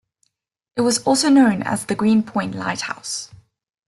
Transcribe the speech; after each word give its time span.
It 0.77 0.81
was 0.81 0.97
also 1.03 1.29
known 1.29 1.61
as 1.61 1.85
the 1.85 1.93
Green 1.93 2.23
Point 2.23 2.55
Lighthouse. 2.55 3.29